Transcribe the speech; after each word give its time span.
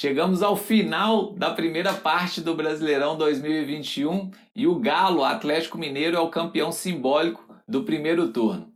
Chegamos 0.00 0.44
ao 0.44 0.56
final 0.56 1.32
da 1.32 1.50
primeira 1.50 1.92
parte 1.92 2.40
do 2.40 2.54
Brasileirão 2.54 3.18
2021 3.18 4.30
e 4.54 4.64
o 4.64 4.78
Galo 4.78 5.24
Atlético 5.24 5.76
Mineiro 5.76 6.16
é 6.16 6.20
o 6.20 6.30
campeão 6.30 6.70
simbólico 6.70 7.44
do 7.66 7.82
primeiro 7.82 8.28
turno. 8.28 8.72